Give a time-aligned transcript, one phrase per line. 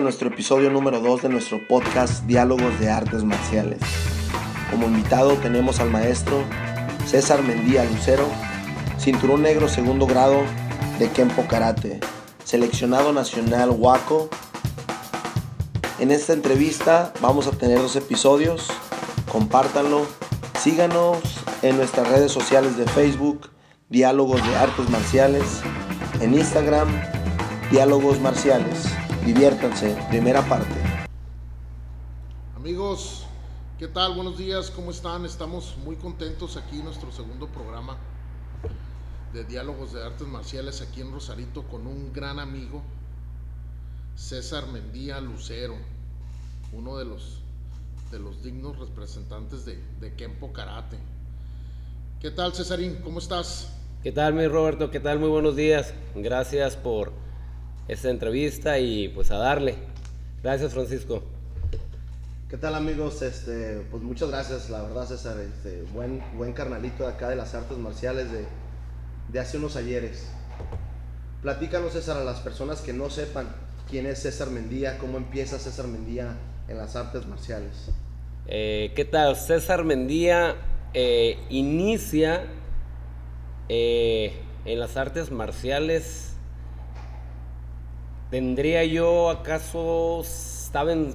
[0.00, 3.80] Nuestro episodio número 2 de nuestro podcast Diálogos de Artes Marciales.
[4.70, 6.44] Como invitado tenemos al maestro
[7.06, 8.26] César Mendía Lucero,
[8.98, 10.42] cinturón negro segundo grado
[10.98, 12.00] de Kempo Karate,
[12.44, 14.28] seleccionado nacional Waco.
[15.98, 18.68] En esta entrevista vamos a tener dos episodios,
[19.32, 20.06] compártanlo,
[20.60, 21.18] síganos
[21.62, 23.48] en nuestras redes sociales de Facebook,
[23.88, 25.62] Diálogos de Artes Marciales,
[26.20, 26.88] en Instagram,
[27.70, 28.85] Diálogos Marciales.
[29.26, 30.76] Diviértanse, primera parte.
[32.54, 33.26] Amigos,
[33.76, 34.14] ¿qué tal?
[34.14, 35.24] Buenos días, ¿cómo están?
[35.24, 37.98] Estamos muy contentos aquí en nuestro segundo programa
[39.32, 42.84] de Diálogos de Artes Marciales aquí en Rosarito con un gran amigo,
[44.14, 45.74] César Mendía Lucero,
[46.72, 47.42] uno de los,
[48.12, 50.98] de los dignos representantes de, de Kempo Karate.
[52.20, 53.00] ¿Qué tal, Césarín?
[53.02, 53.72] ¿Cómo estás?
[54.04, 54.88] ¿Qué tal, mi Roberto?
[54.92, 55.18] ¿Qué tal?
[55.18, 55.94] Muy buenos días.
[56.14, 57.25] Gracias por
[57.88, 59.76] esta entrevista y pues a darle.
[60.42, 61.22] Gracias, Francisco.
[62.48, 63.22] ¿Qué tal amigos?
[63.22, 67.54] Este, pues muchas gracias, la verdad César, este, buen, buen carnalito de acá de las
[67.54, 68.44] artes marciales de,
[69.32, 70.28] de hace unos ayeres.
[71.42, 73.48] Platícanos César a las personas que no sepan
[73.90, 76.36] quién es César Mendía, cómo empieza César Mendía
[76.68, 77.90] en las artes marciales.
[78.46, 79.34] Eh, ¿Qué tal?
[79.34, 80.54] César Mendía
[80.94, 82.44] eh, inicia
[83.68, 86.35] eh, en las artes marciales.
[88.30, 91.14] ¿Tendría yo acaso, estaba en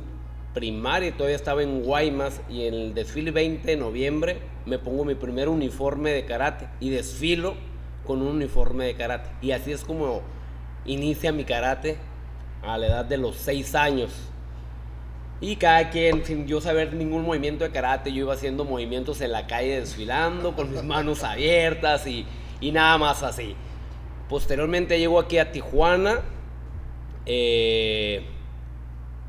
[0.54, 5.16] primaria todavía estaba en Guaymas y en el desfile 20 de noviembre me pongo mi
[5.16, 7.56] primer uniforme de karate y desfilo
[8.06, 9.30] con un uniforme de karate.
[9.42, 10.22] Y así es como
[10.86, 11.98] inicia mi karate
[12.64, 14.12] a la edad de los 6 años.
[15.40, 19.32] Y cada quien, sin yo saber ningún movimiento de karate, yo iba haciendo movimientos en
[19.32, 22.26] la calle desfilando con mis manos abiertas y,
[22.60, 23.56] y nada más así.
[24.30, 26.22] Posteriormente llego aquí a Tijuana
[27.26, 28.24] eh,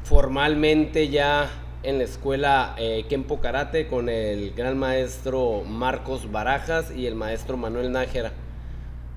[0.03, 1.49] formalmente ya
[1.83, 7.57] en la escuela eh, Kempo Karate con el gran maestro Marcos Barajas y el maestro
[7.57, 8.31] Manuel Nájera.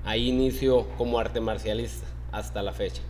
[0.05, 3.01] Ahí inicio como arte marcialista hasta la fecha.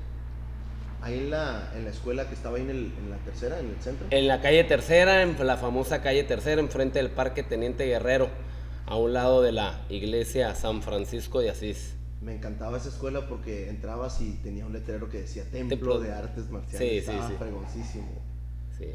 [1.02, 3.70] Ahí en la, en la escuela que estaba ahí en, el- en la tercera, en
[3.70, 4.06] el centro.
[4.12, 8.30] En la calle Tercera, en la famosa calle Tercera, enfrente del Parque Teniente Guerrero,
[8.86, 11.96] a un lado de la iglesia San Francisco de Asís.
[12.22, 16.00] Me encantaba esa escuela porque entrabas y tenía un letrero que decía Templo, Templo.
[16.02, 16.80] de Artes Marciales.
[16.90, 17.36] Sí, sí, Estaba sí.
[17.40, 18.12] fregoncísimo.
[18.78, 18.86] Sí.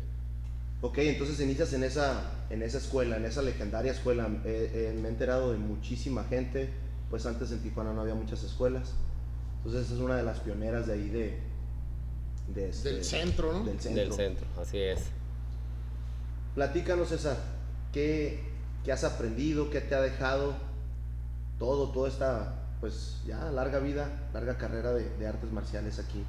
[0.82, 2.20] Ok, entonces inicias en esa,
[2.50, 4.28] en esa escuela, en esa legendaria escuela.
[4.44, 6.70] Eh, eh, me he enterado de muchísima gente,
[7.10, 8.92] pues antes en Tijuana no había muchas escuelas.
[9.64, 11.40] Entonces es una de las pioneras de ahí de...
[12.54, 13.64] de este- Del centro, ¿no?
[13.64, 14.02] Del centro.
[14.04, 15.00] Del centro, así es.
[16.54, 17.36] Platícanos, César,
[17.92, 18.40] ¿qué,
[18.84, 19.70] qué has aprendido?
[19.70, 20.54] ¿Qué te ha dejado
[21.58, 26.22] todo, toda esta, pues ya larga vida, larga carrera de, de artes marciales aquí?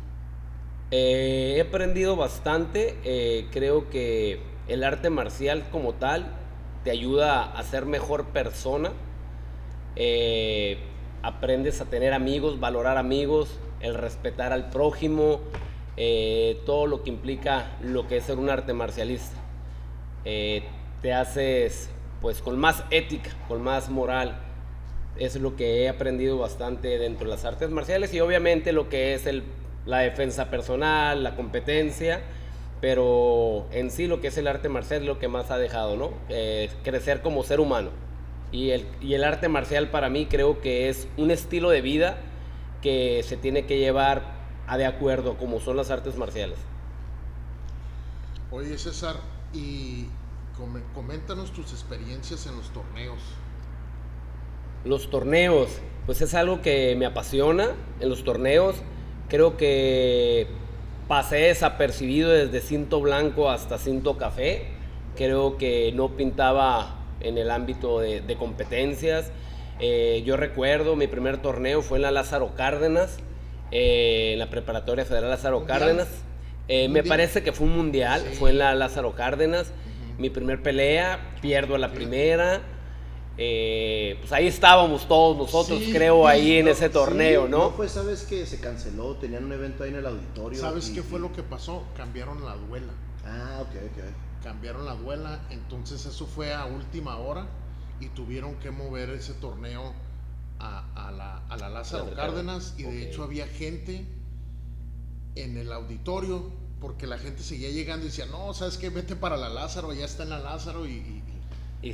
[0.89, 2.97] Eh, he aprendido bastante.
[3.03, 6.27] eh, creo que el arte marcial como tal
[6.83, 8.91] te ayuda a ser mejor persona.
[9.95, 10.77] Eh,
[11.23, 15.41] aprendes a tener amigos, valorar amigos, el respetar al prójimo,
[16.65, 19.35] todo lo que implica lo que es ser un arte marcialista.
[20.23, 21.89] Te haces
[22.21, 24.39] pues con más ética, con más moral.
[25.17, 29.15] Es lo que he aprendido bastante dentro de las artes marciales y obviamente lo que
[29.15, 29.43] es el,
[29.87, 32.21] la defensa personal, la competencia,
[32.81, 35.95] pero en sí lo que es el arte marcial es lo que más ha dejado,
[35.95, 36.11] ¿no?
[36.29, 37.89] Eh, crecer como ser humano.
[38.51, 42.17] Y el, y el arte marcial para mí creo que es un estilo de vida
[42.81, 44.21] que se tiene que llevar
[44.67, 46.59] a de acuerdo como son las artes marciales.
[48.51, 49.15] Oye, César,
[49.53, 50.07] y
[50.93, 53.19] coméntanos tus experiencias en los torneos.
[54.83, 55.69] Los torneos,
[56.05, 58.75] pues es algo que me apasiona en los torneos.
[59.29, 60.47] Creo que
[61.07, 64.65] pasé desapercibido desde cinto blanco hasta cinto café.
[65.15, 69.31] Creo que no pintaba en el ámbito de, de competencias.
[69.79, 73.17] Eh, yo recuerdo mi primer torneo fue en la Lázaro Cárdenas,
[73.71, 75.79] eh, en la preparatoria federal Lázaro ¿Mundial?
[75.79, 76.07] Cárdenas.
[76.67, 78.35] Eh, me parece que fue un mundial, Sí.
[78.37, 79.71] fue en la Lázaro Cárdenas.
[80.17, 82.61] Mi primer pelea, pierdo la primera.
[83.39, 87.51] Eh, pues ahí estábamos todos nosotros, Sí, creo, sí, ahí en no, ese torneo, Sí,
[87.51, 87.75] ¿no?
[87.75, 90.59] pues sabes que se canceló, tenían un evento ahí en el auditorio.
[90.59, 91.83] ¿Sabes y- qué fue y- lo que pasó?
[91.95, 92.93] Cambiaron la duela.
[93.25, 94.03] Ah, ok, ok.
[94.43, 97.47] Cambiaron la duela, entonces eso fue a última hora
[97.99, 99.93] y tuvieron que mover ese torneo
[100.59, 104.07] a, la, a la, Lázaro Cárdenas y de hecho había gente
[105.35, 108.89] en el auditorio porque la gente seguía llegando y decía, no, ¿sabes qué?
[108.89, 110.91] Vete para la Lázaro, ya está en la Lázaro y...
[110.93, 111.23] y,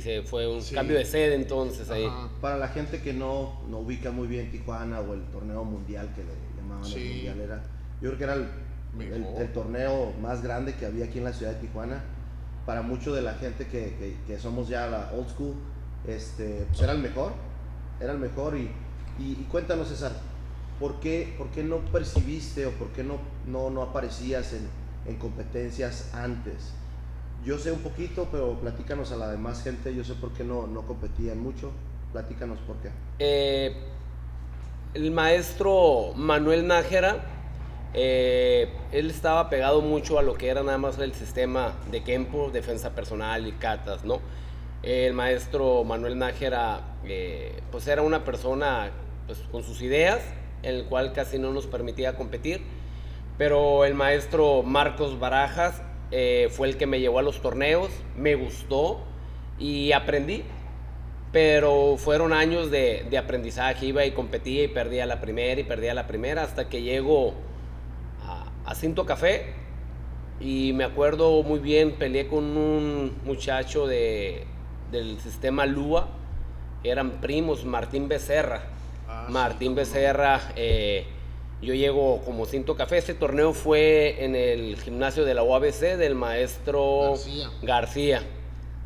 [0.00, 2.08] se fue un cambio de sede entonces ahí.
[2.40, 6.24] Para la gente que no, no ubica muy bien Tijuana o el torneo mundial que
[6.24, 7.62] le llamaban el mundial era,
[8.00, 11.60] yo creo que era el, torneo más grande que había aquí en la ciudad de
[11.60, 12.02] Tijuana.
[12.64, 15.54] Para mucho de la gente que, que, somos ya la old school,
[16.06, 17.32] este, pues era el mejor,
[18.00, 18.70] era el mejor y,
[19.18, 20.12] y, cuéntanos César,
[20.80, 24.66] ¿por qué, ¿por qué no percibiste o por qué no, no, no aparecías en,
[25.06, 26.72] en competencias antes?
[27.44, 30.66] Yo sé un poquito, pero platícanos a la demás gente, yo sé por qué no,
[30.66, 31.72] no competían mucho,
[32.10, 32.88] platícanos por qué.
[33.18, 33.76] Eh,
[34.94, 37.22] el maestro Manuel Nájera,
[37.92, 42.50] eh, él estaba pegado mucho a lo que era nada más el sistema de Kempo,
[42.50, 44.20] defensa personal y catas, ¿no?
[44.82, 48.90] El maestro Manuel Nájera, eh, pues era una persona
[49.26, 50.22] pues, con sus ideas,
[50.62, 52.62] en el cual casi no nos permitía competir,
[53.36, 55.82] pero el maestro Marcos Barajas
[56.16, 59.00] eh, fue el que me llevó a los torneos, me gustó
[59.58, 60.44] y aprendí,
[61.32, 65.92] pero fueron años de, de aprendizaje, iba y competía y perdía la primera y perdía
[65.92, 67.34] la primera hasta que llegó
[68.64, 69.52] a Cinto Café
[70.40, 74.46] y me acuerdo muy bien, peleé con un muchacho de,
[74.90, 76.08] del sistema Lua,
[76.82, 78.62] eran primos, Martín Becerra.
[79.08, 81.06] Ah, Martín Becerra, eh,
[81.64, 86.14] yo llego como Cinto Café, este torneo fue en el gimnasio de la UABC del
[86.14, 87.14] maestro
[87.62, 88.22] García,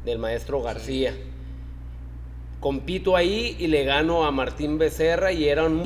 [0.05, 1.15] del maestro García.
[2.61, 5.85] Compito ahí y le gano a Martín Becerra y eran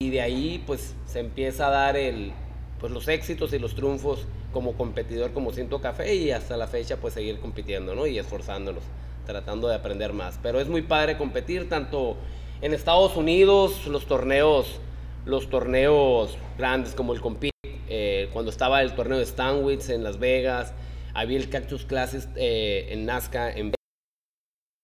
[0.00, 2.32] y de ahí pues se empieza a dar el,
[2.78, 6.98] pues, los éxitos y los triunfos como competidor como Cinto Café y hasta la fecha
[6.98, 8.06] pues seguir compitiendo ¿no?
[8.06, 8.82] y esforzándonos,
[9.26, 10.38] tratando de aprender más.
[10.42, 12.16] Pero es muy padre competir tanto
[12.60, 14.80] en Estados Unidos, los torneos,
[15.24, 17.52] los torneos grandes como el Compete,
[17.88, 20.74] eh, cuando estaba el torneo de Stanwich en Las Vegas,
[21.14, 23.72] había el Cactus Classes eh, en Nazca, en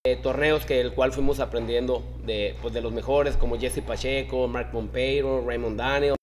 [0.05, 4.47] eh, torneos que el cual fuimos aprendiendo de, pues, de los mejores como Jesse Pacheco,
[4.47, 6.15] Mark Pompeiro, Raymond Daniel.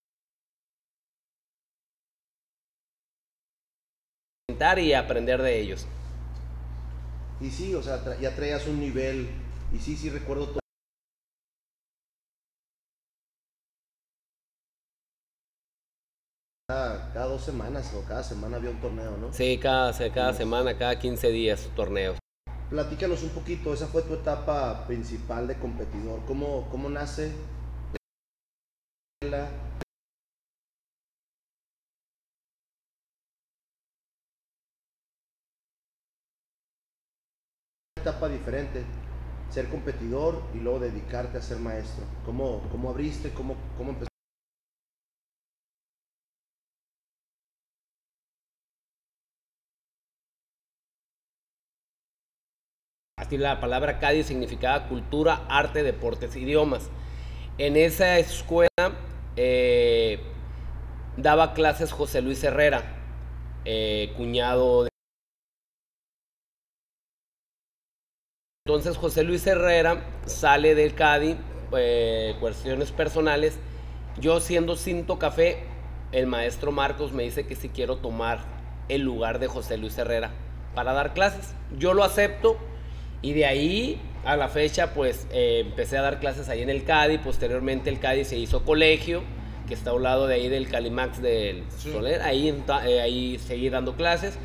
[4.78, 5.88] y aprender de ellos.
[7.40, 9.28] Y sí, o sea, ya traías un nivel,
[9.72, 10.61] y sí, sí recuerdo todo.
[17.42, 19.32] Dos semanas o cada semana había un torneo, ¿no?
[19.32, 22.18] Sí, cada, cada semana, cada 15 días torneos.
[22.70, 26.20] Platícanos un poquito, esa fue tu etapa principal de competidor.
[26.26, 27.32] ¿Cómo, cómo nace
[29.28, 29.48] la
[37.96, 38.84] etapa diferente,
[39.50, 42.04] ser competidor y luego dedicarte a ser maestro.
[42.24, 43.32] ¿Cómo, cómo abriste?
[43.32, 44.11] ¿Cómo, cómo empezaste?
[53.38, 56.90] La palabra CADI significaba cultura, arte, deportes, idiomas.
[57.58, 58.68] En esa escuela
[59.36, 60.20] eh,
[61.16, 62.82] daba clases José Luis Herrera,
[63.64, 64.88] eh, cuñado de...
[68.66, 71.36] Entonces José Luis Herrera sale del CADI,
[71.76, 73.58] eh, cuestiones personales.
[74.18, 75.64] Yo siendo Cinto Café,
[76.12, 78.40] el maestro Marcos me dice que si quiero tomar
[78.88, 80.30] el lugar de José Luis Herrera
[80.74, 81.54] para dar clases.
[81.76, 82.58] Yo lo acepto
[83.22, 86.84] y de ahí a la fecha, pues eh, empecé a dar clases ahí en el
[86.84, 87.18] CADI.
[87.18, 89.22] Posteriormente, el CADI se hizo colegio,
[89.66, 92.22] que está a un lado de ahí del Calimax del Soler.
[92.22, 94.38] Ahí, eh, ahí seguí dando clases.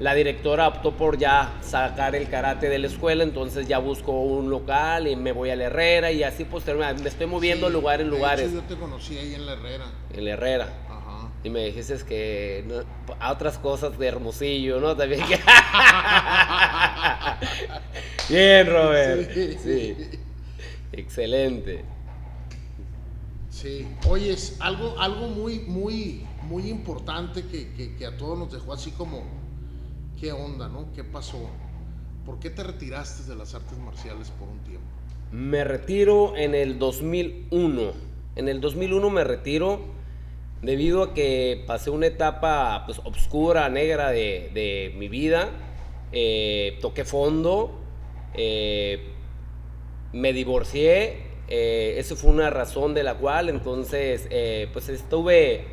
[0.00, 4.50] La directora optó por ya sacar el karate de la escuela, entonces ya busco un
[4.50, 8.10] local y me voy a la Herrera y así posteriormente me estoy moviendo lugar en
[8.10, 8.52] lugares.
[8.52, 9.84] yo te conocí ahí en la Herrera.
[10.12, 10.68] En la Herrera
[11.44, 12.64] y me dijiste que
[13.20, 14.96] a otras cosas de Hermosillo, ¿no?
[14.96, 15.38] También que...
[18.32, 19.30] Bien, Robert.
[19.62, 19.94] Sí.
[20.90, 21.84] Excelente.
[23.50, 23.86] Sí.
[24.08, 29.22] Oye, algo, algo muy, muy, muy importante que, que, a todos nos dejó así como,
[30.18, 30.94] ¿qué onda, no?
[30.94, 31.50] ¿Qué pasó?
[32.24, 34.86] ¿Por qué te retiraste de las artes marciales por un tiempo?
[35.30, 37.92] Me retiro en el 2001.
[38.36, 40.03] En el 2001 me retiro
[40.64, 45.50] debido a que pasé una etapa pues, obscura, negra de, mi vida,
[46.12, 47.80] eh, toqué fondo,
[48.34, 49.10] eh,
[50.12, 54.28] me divorcié, eh, eso fue una razón de la cual entonces
[54.72, 55.64] pues estuve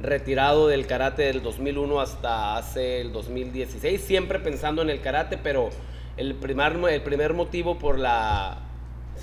[0.00, 5.70] retirado del karate del 2001 hasta hace el 2016, siempre pensando en el karate, pero
[6.16, 8.64] El primer, el primer motivo por la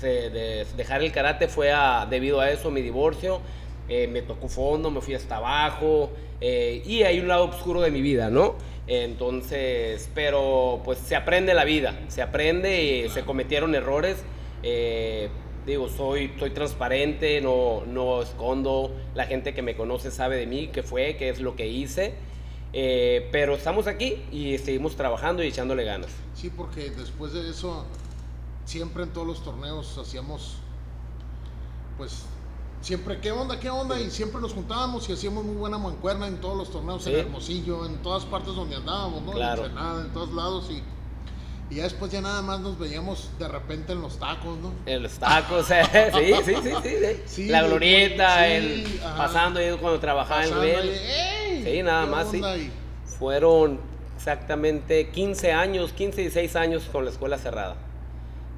[0.00, 3.40] de dejar el karate fue a, debido a eso, mi divorcio.
[3.88, 6.10] Eh, me tocó fondo, me fui hasta abajo
[6.40, 8.54] eh, y hay un lado oscuro de mi vida, ¿no?
[8.86, 14.18] Entonces, pero pues se aprende la vida, se aprende y se cometieron errores.
[14.62, 15.28] Eh,
[15.66, 20.68] digo, soy, soy transparente, no, no escondo, la gente que me conoce sabe de mí,
[20.72, 22.14] qué fue, qué es lo que hice.
[22.72, 26.10] pero estamos aquí y seguimos trabajando y echándole ganas.
[26.34, 27.84] Sí, porque después de eso
[28.64, 30.56] siempre en todos los torneos hacíamos,
[31.98, 32.24] pues,
[32.82, 33.58] siempre, ¿qué onda?
[33.58, 33.98] ¿Qué onda?
[33.98, 37.86] Y siempre nos juntábamos y hacíamos muy buena mancuerna en todos los torneos, en Hermosillo,
[37.86, 39.32] en todas partes donde andábamos, ¿no?
[39.32, 40.82] En Senada, en todos lados y...
[41.70, 44.74] Y ya después ya nada más nos veíamos de repente en los tacos, ¿no?
[44.84, 50.44] En los tacos, eh, sí, sí, sí, sí, La glorieta, el, pasando ahí cuando trabajaba
[50.44, 52.42] en el Sí, nada más, sí.
[53.18, 53.80] Fueron
[54.16, 57.76] exactamente 15 años, 15 y 16 años con la escuela cerrada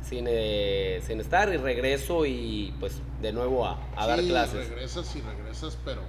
[0.04, 4.68] sin, eh, sin estar y regreso y pues de nuevo a, a dar clases.
[4.68, 6.02] regresas y regresas, pero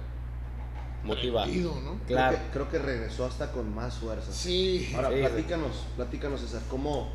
[1.06, 1.50] motivado.
[1.82, 1.98] ¿no?
[2.06, 2.38] Claro.
[2.52, 4.32] Creo que, regresó hasta con más fuerza.
[4.32, 4.92] Sí.
[4.94, 7.08] Ahora, platícanos, platícanos, César, ¿cómo,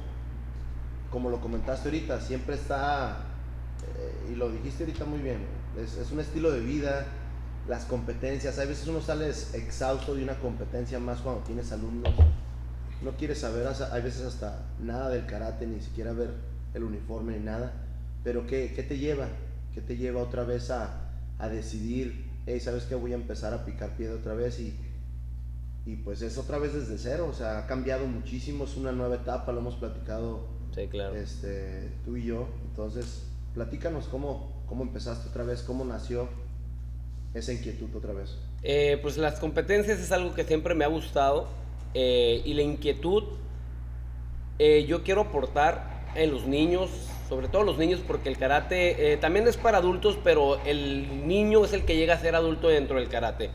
[1.12, 3.26] como lo comentaste ahorita, siempre está,
[3.98, 5.46] eh, y lo dijiste ahorita muy bien,
[5.78, 7.06] es, es, un estilo de vida,
[7.68, 12.14] las competencias, a veces uno sale exhausto de una competencia más cuando tienes alumnos,
[13.02, 16.34] no quieres saber, hay veces hasta nada del karate, ni siquiera ver
[16.74, 17.74] el uniforme ni nada,
[18.24, 19.28] pero ¿qué, qué te lleva?
[19.74, 21.10] ¿Qué te lleva otra vez a,
[21.40, 22.96] a decidir, hey, ¿sabes qué?
[22.96, 24.76] Voy a empezar a picar piedra otra vez y,
[25.86, 29.16] y pues es otra vez desde cero, o sea, ha cambiado muchísimo, es una nueva
[29.16, 31.16] etapa, lo hemos platicado sí, claro.
[31.16, 33.24] este, tú y yo, entonces
[33.54, 36.30] platícanos cómo, cómo empezaste otra vez, cómo nació
[37.34, 38.38] esa inquietud otra vez.
[38.64, 41.48] Eh, pues las competencias es algo que siempre me ha gustado
[41.94, 43.24] eh, y la inquietud,
[44.60, 46.90] eh, yo quiero aportar en los niños,
[47.30, 51.64] sobre todo los niños, porque el karate eh, también es para adultos, pero el niño
[51.64, 53.52] es el que llega a ser adulto dentro del karate.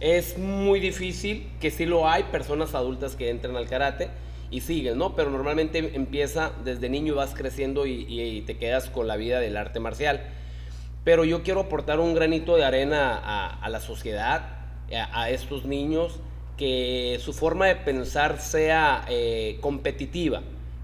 [0.00, 4.08] Es muy difícil, que sí lo hay, personas adultas que entran al karate
[4.50, 5.14] y siguen, ¿no?
[5.14, 9.56] Pero normalmente empieza desde niño y vas creciendo y, te quedas con la vida del
[9.56, 10.20] arte marcial.
[11.04, 14.42] Pero yo quiero aportar un granito de arena a, la sociedad,
[15.12, 16.18] a, estos niños,
[16.56, 20.42] que su forma de pensar sea eh, competitiva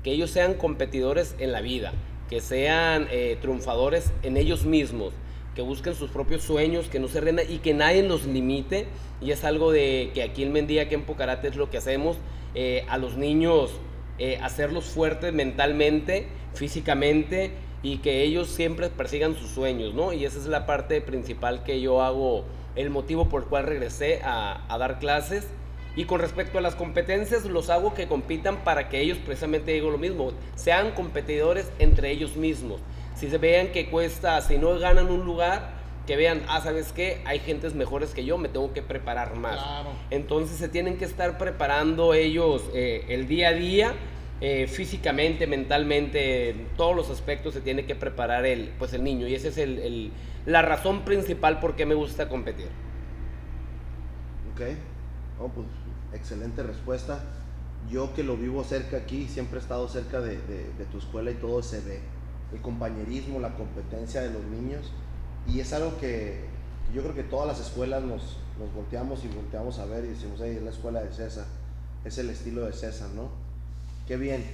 [0.09, 1.93] que ellos sean competidores en la vida,
[2.31, 5.13] que sean eh, triunfadores en ellos mismos,
[5.55, 8.87] que busquen sus propios sueños, que no se rindan y que nadie los limite.
[9.21, 12.17] Y es algo de que aquí en Mendía, que en Pocarate es lo que hacemos,
[12.55, 13.71] eh, a los niños
[14.19, 17.51] eh, hacerlos fuertes mentalmente, físicamente
[17.83, 20.15] y que ellos siempre persigan sus sueños, ¿no?
[20.15, 22.47] Y esa es la parte principal que yo hago,
[22.77, 25.49] el motivo por el cual regresé a dar clases
[25.97, 29.91] y con respecto a las competencias, los hago que compitan para que ellos, precisamente digo
[29.91, 32.81] lo mismo, sean competidores entre ellos mismos.
[33.17, 37.21] Si se vean que cuesta, si no ganan un lugar, que vean, ah, ¿sabes qué?
[37.27, 39.61] Hay gentes mejores que yo, me tengo que preparar más.
[40.11, 43.95] Entonces se tienen que estar preparando ellos eh, el día a día,
[44.41, 49.27] eh, físicamente, mentalmente, en todos los aspectos se tiene que preparar el, pues el niño.
[49.27, 50.13] Y esa es el,
[50.47, 52.69] la razón principal por qué me gusta competir.
[54.55, 54.63] Ok.
[55.41, 55.67] Oh, pues
[56.13, 57.23] excelente respuesta.
[57.91, 60.37] Yo que lo vivo cerca aquí, siempre he estado cerca de,
[60.91, 62.01] tu escuela y todo se ve.
[62.53, 64.91] El compañerismo, la competencia de los niños.
[65.47, 66.45] Y es algo que
[66.95, 70.41] yo creo que todas las escuelas nos, nos volteamos y volteamos a ver y decimos,
[70.43, 71.47] hey, es la escuela de César.
[72.05, 73.31] Es el estilo de César, ¿no?
[74.07, 74.45] Qué bien,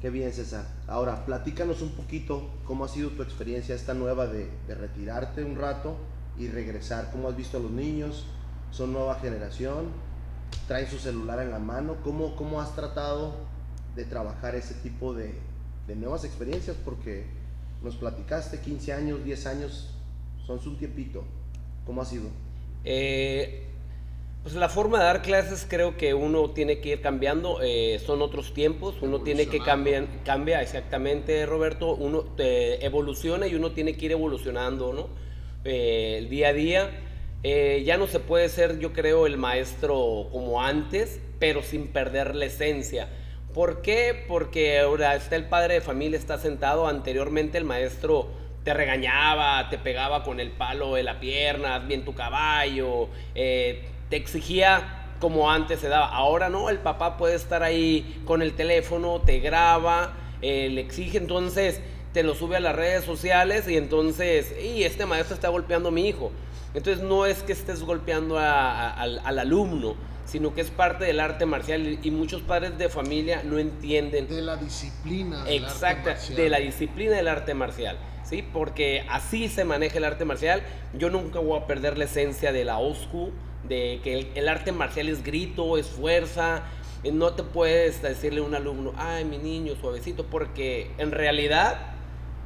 [0.00, 0.66] qué bien César.
[0.86, 5.56] Ahora, platícanos un poquito cómo ha sido tu experiencia esta nueva de, de retirarte un
[5.56, 5.96] rato
[6.38, 7.10] y regresar.
[7.12, 8.26] ¿Cómo has visto a los niños?
[8.70, 9.86] ¿Son nueva generación?
[10.68, 11.96] Trae su celular en la mano.
[12.02, 13.34] ¿Cómo, cómo has tratado
[13.96, 15.34] de trabajar ese tipo de,
[15.86, 16.76] de nuevas experiencias?
[16.84, 17.26] Porque
[17.82, 19.90] nos platicaste 15 años, 10 años,
[20.46, 21.24] son un tiempito.
[21.84, 22.28] ¿Cómo ha sido?
[22.84, 23.66] Eh,
[24.42, 28.22] pues la forma de dar clases creo que uno tiene que ir cambiando, eh, son
[28.22, 33.96] otros tiempos, uno tiene que cambiar, cambia exactamente Roberto, uno eh, evoluciona y uno tiene
[33.96, 35.22] que ir evolucionando, ¿no?
[35.64, 36.90] el día a día
[37.42, 42.34] eh, ya no se puede ser, yo creo, el maestro como antes, pero sin perder
[42.36, 43.08] la esencia.
[43.52, 44.24] ¿Por qué?
[44.28, 46.86] Porque ahora está el padre de familia, está sentado.
[46.86, 48.28] Anteriormente el maestro
[48.64, 54.16] te regañaba, te pegaba con el palo de la pierna, bien tu caballo, eh, te
[54.16, 56.08] exigía como antes se daba.
[56.08, 61.18] Ahora no, el papá puede estar ahí con el teléfono, te graba, eh, le exige,
[61.18, 61.80] entonces
[62.12, 65.92] te lo sube a las redes sociales y entonces, y este maestro está golpeando a
[65.92, 66.30] mi hijo.
[66.74, 71.98] Entonces no es que estés golpeando al, alumno, sino que es parte del arte marcial
[72.02, 74.28] y muchos padres de familia no entienden.
[74.28, 75.44] De la disciplina.
[75.48, 77.98] Exacta, de la disciplina del arte marcial.
[78.24, 78.42] ¿sí?
[78.42, 80.62] Porque así se maneja el arte marcial.
[80.98, 83.30] Yo nunca voy a perder la esencia de la OSCU,
[83.68, 86.62] de que el, arte marcial es grito, es fuerza.
[87.12, 91.91] No te puedes decirle a un alumno, ay, mi niño, suavecito, porque en realidad,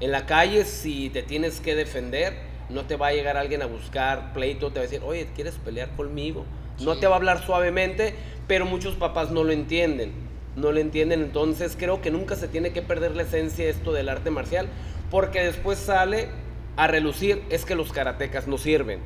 [0.01, 2.35] en la calle, si te tienes que defender,
[2.69, 5.55] no te va a llegar alguien a buscar pleito, te va a decir, oye, ¿quieres
[5.55, 6.45] pelear conmigo?
[6.81, 8.15] No te va a hablar suavemente,
[8.47, 10.13] pero muchos papás no lo entienden.
[10.57, 14.09] No lo entienden, entonces creo que nunca se tiene que perder la esencia esto del
[14.09, 14.69] arte marcial,
[15.11, 16.29] porque después sale
[16.77, 19.01] a relucir es que los karatecas no sirven.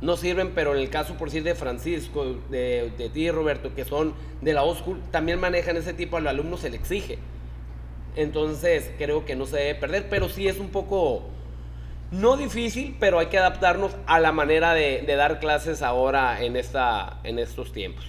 [0.00, 3.84] No sirven, pero en el caso, por decir, de Francisco, de, de ti, Roberto, que
[3.84, 7.18] son de la OSCU, también manejan ese tipo, al alumno se le exige.
[8.16, 11.24] Entonces, creo que no se debe perder, pero sí es un poco,
[12.10, 17.20] no difícil, pero hay que adaptarnos a la manera de, dar clases ahora en, esta,
[17.24, 18.04] en estos tiempos.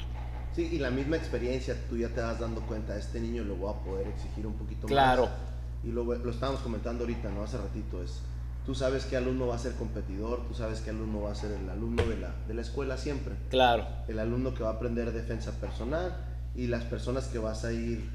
[0.55, 3.53] Sí, y la misma experiencia, tú ya te vas dando cuenta, a este niño le
[3.53, 5.23] voy a poder exigir un poquito claro.
[5.23, 5.31] más.
[5.31, 7.43] Claro y lo, lo estábamos comentando ahorita, ¿no?
[7.43, 8.19] Hace ratito, es,
[8.65, 11.51] tú sabes qué alumno va a ser competidor, tú sabes qué alumno va a ser
[11.51, 13.35] el alumno de la, de la escuela siempre.
[13.49, 13.85] Claro.
[14.07, 16.15] El alumno que va a aprender defensa personal
[16.55, 18.09] y las personas que vas a ir,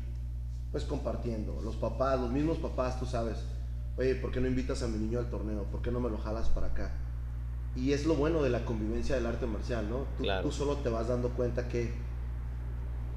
[0.72, 1.60] pues, compartiendo.
[1.62, 3.38] Los papás, los mismos papás, tú sabes,
[3.96, 5.64] oye, ¿por qué no invitas a mi niño al torneo?
[5.64, 6.92] ¿Por qué no me lo jalas para acá?
[7.76, 9.98] Y es lo bueno de la convivencia del arte marcial, ¿no?
[10.16, 10.42] Tú, claro.
[10.42, 11.92] tú solo te vas dando cuenta que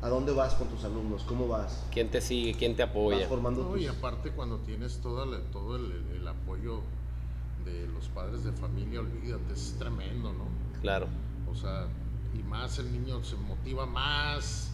[0.04, 1.24] ¿A dónde vas con tus alumnos?
[1.24, 1.86] ¿Cómo vas?
[1.90, 2.54] ¿Quién te sigue?
[2.56, 3.26] ¿Quién te apoya?
[3.26, 6.82] formando Y aparte cuando tienes todo, el, todo el, apoyo
[7.64, 10.48] de los padres de familia, olvídate, es tremendo, ¿no?
[10.82, 11.08] Claro.
[11.50, 11.88] O sea,
[12.38, 14.73] y más el niño se motiva más.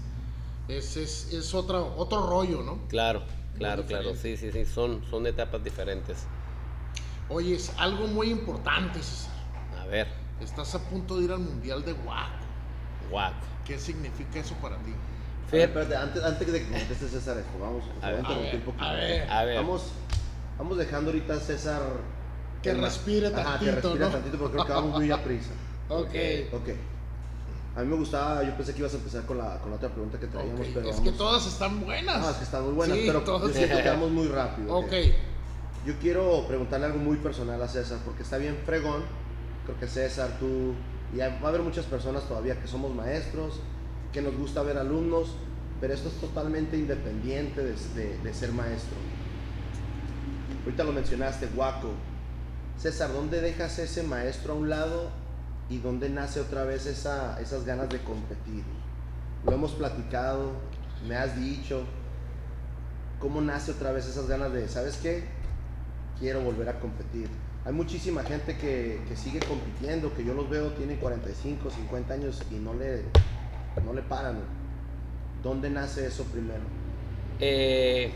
[0.70, 2.88] Es, es, es otro, otro rollo, ¿no?
[2.90, 3.24] Claro,
[3.58, 4.16] claro, claro.
[4.16, 4.66] Sí, sí, sí.
[4.66, 6.26] Son, son etapas diferentes.
[7.28, 9.34] Oye, es algo muy importante, César.
[9.80, 10.08] A ver.
[10.40, 12.46] Estás a punto de ir al Mundial de Waco.
[13.12, 13.36] Waco.
[13.66, 14.94] ¿Qué significa eso para ti?
[15.52, 18.86] espérate, antes, antes de que conteste César esto, vamos, a, ver, un poquito.
[18.86, 19.56] A ver, a ver.
[19.56, 19.92] Vamos,
[20.60, 21.82] vamos dejando ahorita a César
[22.62, 24.10] que respire tantito, Ajá, que respire ¿no?
[24.10, 25.52] tantito porque creo que vamos muy a prisa.
[25.90, 26.14] ok.
[26.54, 26.70] Ok.
[27.80, 29.88] A mí me gustaba, yo pensé que ibas a empezar con la, con la otra
[29.88, 30.74] pregunta que traíamos, okay.
[30.74, 32.18] pero Es que todas están buenas.
[32.26, 34.76] Ah, es que están muy buenas, pero yo siento que vamos muy rápido.
[34.76, 34.92] Ok.
[35.86, 39.04] Yo quiero preguntarle algo muy personal a César, porque está bien fregón.
[39.65, 40.74] Creo que César, tú,
[41.13, 43.62] y va a haber muchas personas todavía que somos maestros,
[44.12, 45.36] que nos gusta ver alumnos,
[45.80, 48.98] pero esto es totalmente independiente de, ser maestro.
[50.65, 51.92] Ahorita lo mencionaste, Guaco.
[52.78, 55.12] César, ¿dónde dejas ese maestro a un lado
[55.70, 58.64] y dónde nace otra vez esa, esas ganas de competir?
[59.46, 60.52] Lo hemos platicado,
[61.08, 61.84] me has dicho,
[63.20, 65.24] ¿cómo nace otra vez esas ganas de, ¿sabes qué?
[66.20, 67.30] Quiero volver a competir.
[67.66, 72.42] Hay muchísima gente que, que sigue compitiendo, que yo los veo, tienen 45, 50 años
[72.52, 73.04] y no le,
[73.86, 74.40] no le paran.
[75.44, 76.64] ¿Dónde nace eso primero?
[77.40, 78.12] Eh,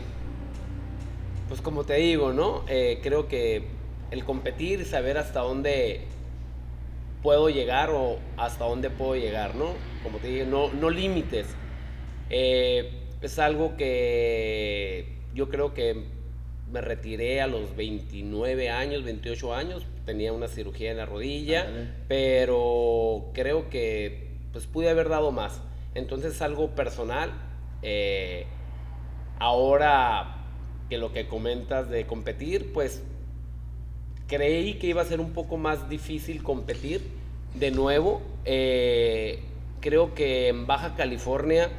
[1.48, 2.64] pues como te digo, ¿no?
[2.68, 3.68] Eh, creo que
[4.10, 6.06] el competir saber hasta dónde
[7.24, 9.72] puedo llegar o hasta dónde puedo llegar, ¿no?
[10.02, 11.46] Como te digo, no, no límites.
[12.28, 16.04] Eh, es algo que yo creo que
[16.70, 21.66] me retiré a los 29 años, 28 años, tenía una cirugía en la rodilla,
[22.08, 25.62] pero creo que pues pude haber dado más.
[25.94, 27.32] Entonces es algo personal.
[27.80, 28.44] Eh,
[29.38, 30.44] ahora
[30.90, 33.02] que lo que comentas de competir, pues
[34.28, 37.02] creí que iba a ser un poco más difícil competir
[37.54, 38.22] de nuevo.
[38.44, 39.40] Eh,
[39.80, 41.70] creo que en Baja California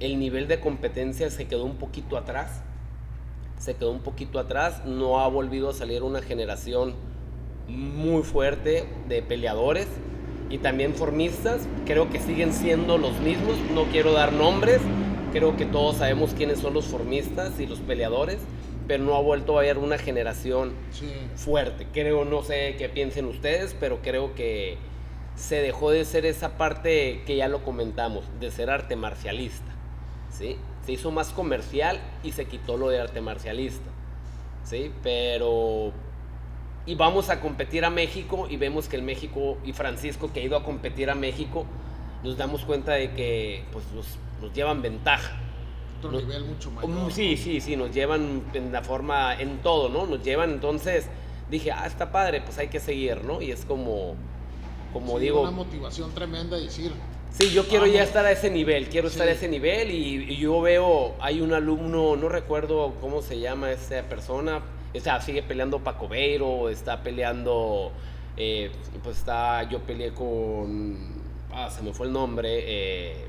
[0.00, 2.62] el nivel de competencia se quedó un poquito atrás.
[3.58, 4.84] Se quedó un poquito atrás.
[4.84, 6.94] No ha volvido a salir una generación
[7.68, 9.86] muy fuerte de peleadores
[10.50, 11.66] y también formistas.
[11.84, 14.80] Creo que siguen siendo los mismos, no quiero dar nombres,
[15.32, 18.38] creo que todos sabemos quiénes son los formistas y los peleadores,
[18.86, 20.72] pero no ha vuelto a haber una generación
[21.34, 21.86] fuerte.
[21.92, 24.78] Creo, no sé qué piensen ustedes, pero creo que
[25.34, 29.72] se dejó de ser esa parte que ya lo comentamos, de ser arte marcialista.
[30.30, 30.56] ¿sí?
[30.84, 33.90] Se hizo más comercial y se quitó lo de arte marcialista.
[34.64, 34.92] ¿sí?
[35.02, 35.92] Pero
[36.86, 40.44] y vamos a competir a México y vemos que el México y Francisco que ha
[40.44, 41.66] ido a competir a México,
[42.22, 45.36] nos damos cuenta de que pues, nos, llevan ventaja.
[45.98, 47.12] Otro nivel mucho mayor.
[47.12, 50.06] Sí, sí, sí, nos llevan en la forma, en todo, ¿no?
[50.06, 51.06] Nos llevan, entonces
[51.50, 53.40] dije, ah, está padre, pues hay que seguir, ¿no?
[53.40, 54.14] Y es como,
[54.92, 55.42] como digo...
[55.42, 56.92] Una motivación tremenda decir...
[57.30, 60.36] Sí, yo quiero ya estar a ese nivel, quiero estar a ese nivel y, y,
[60.36, 64.62] yo veo, hay un alumno, no recuerdo cómo se llama esa persona,
[64.94, 67.92] o sea, sigue peleando Paco Beiro, está peleando,
[68.38, 68.70] eh,
[69.02, 70.96] pues está, yo peleé con,
[71.58, 72.48] Ah, se me fue el nombre.
[72.50, 73.28] eh,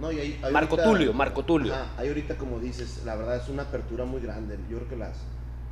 [0.00, 1.74] No, y hay, hay Marco ahorita- Tulio, Marco Tulio.
[1.74, 4.56] Ajá, hay ahorita, como dices, la verdad es una apertura muy grande.
[4.70, 5.16] Yo creo que las,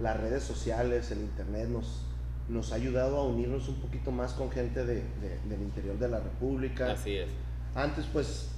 [0.01, 2.03] las redes sociales, el internet nos,
[2.49, 6.09] nos ha ayudado a unirnos un poquito más con gente de, de- del interior de
[6.09, 6.93] la República.
[6.93, 7.29] Así es.
[7.75, 8.49] Antes, pues,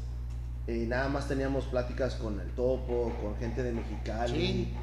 [0.66, 4.33] eh, nada más teníamos pláticas con el Topo, con gente de Mexicali.
[4.38, 4.74] Sí.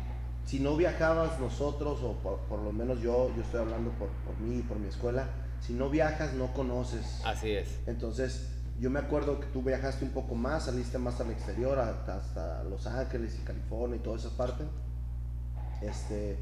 [0.45, 4.37] Si no viajabas nosotros, o por, por lo menos yo, yo estoy hablando por, por
[4.39, 5.27] mí, por mi escuela,
[5.59, 7.19] si no viajas, no conoces.
[7.25, 7.67] Así es.
[7.87, 8.47] Entonces,
[8.79, 12.85] yo me acuerdo que tú viajaste un poco más, saliste más al exterior, hasta, Los
[12.87, 14.63] Ángeles y California y toda esa parte.
[15.81, 16.37] Este,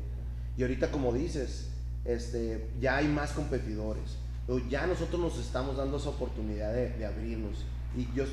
[0.58, 1.69] y ahorita, como dices,
[2.04, 4.17] este, ya hay más competidores.
[4.69, 7.65] Ya nosotros nos estamos dando esa oportunidad de, de abrirnos.
[7.95, 8.24] Y yo